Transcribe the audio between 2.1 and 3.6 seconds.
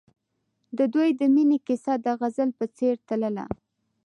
غزل په څېر تلله.